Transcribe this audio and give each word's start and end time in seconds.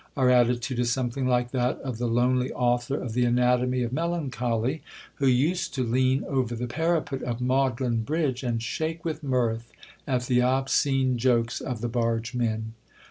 Our 0.17 0.31
attitude 0.31 0.79
is 0.79 0.89
something 0.91 1.27
like 1.27 1.51
that 1.51 1.77
of 1.81 1.99
the 1.99 2.07
lonely 2.07 2.51
author 2.53 2.99
of 2.99 3.13
the 3.13 3.23
Anatomy 3.25 3.83
of 3.83 3.93
Melancholy, 3.93 4.81
who 5.17 5.27
used 5.27 5.75
to 5.75 5.83
lean 5.83 6.23
over 6.23 6.55
the 6.55 6.65
parapet 6.65 7.21
of 7.21 7.39
Magdalen 7.39 8.01
Bridge, 8.03 8.41
and 8.41 8.63
shake 8.63 9.05
with 9.05 9.21
mirth 9.21 9.71
at 10.07 10.23
the 10.23 10.41
obscene 10.41 11.19
jokes 11.19 11.61
of 11.61 11.81
the 11.81 11.87
bargemen. 11.87 12.73